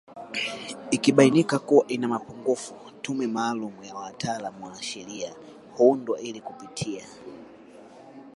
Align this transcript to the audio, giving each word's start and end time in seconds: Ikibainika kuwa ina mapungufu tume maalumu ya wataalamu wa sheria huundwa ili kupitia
Ikibainika 0.91 1.59
kuwa 1.59 1.87
ina 1.87 2.07
mapungufu 2.07 2.73
tume 3.01 3.27
maalumu 3.27 3.83
ya 3.83 3.95
wataalamu 3.95 4.65
wa 4.65 4.83
sheria 4.83 5.33
huundwa 5.77 6.19
ili 6.19 6.41
kupitia 6.41 7.05